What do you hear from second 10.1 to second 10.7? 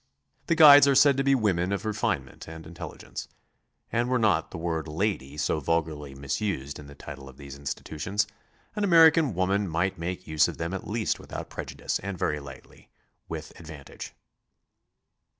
use of